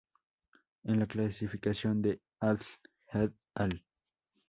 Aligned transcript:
En 0.83 0.97
la 0.97 1.05
clasificación 1.05 2.01
de 2.01 2.19
Adl 2.39 2.63
"et 3.13 3.31
al. 3.53 3.85